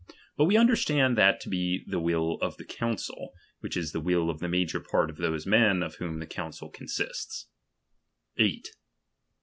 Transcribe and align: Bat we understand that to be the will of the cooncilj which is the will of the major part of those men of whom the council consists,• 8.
Bat 0.35 0.47
we 0.47 0.57
understand 0.57 1.15
that 1.15 1.39
to 1.41 1.47
be 1.47 1.83
the 1.85 1.99
will 1.99 2.39
of 2.41 2.57
the 2.57 2.65
cooncilj 2.65 3.27
which 3.59 3.77
is 3.77 3.91
the 3.91 3.99
will 3.99 4.31
of 4.31 4.39
the 4.39 4.49
major 4.49 4.79
part 4.79 5.11
of 5.11 5.17
those 5.17 5.45
men 5.45 5.83
of 5.83 5.97
whom 5.97 6.17
the 6.17 6.25
council 6.25 6.69
consists,• 6.69 7.45
8. 8.43 8.67